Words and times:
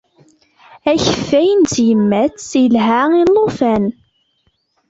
Akeffay 0.91 1.49
n 1.59 1.61
tyemmat 1.73 2.47
yelha 2.61 3.01
i 3.21 3.23
ulufan. 3.25 3.83